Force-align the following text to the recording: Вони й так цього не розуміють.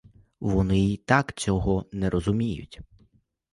Вони 0.39 0.79
й 0.79 0.97
так 0.97 1.33
цього 1.33 1.85
не 1.91 2.09
розуміють. 2.09 2.81